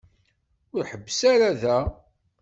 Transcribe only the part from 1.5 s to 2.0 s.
da.